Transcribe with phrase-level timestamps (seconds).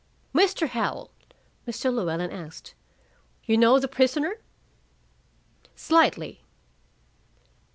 [0.33, 0.69] "Mr.
[0.69, 1.11] Howell,"
[1.67, 1.93] Mr.
[1.93, 2.73] Llewellyn asked,
[3.45, 4.37] "you know the prisoner?"
[5.75, 6.41] "Slightly."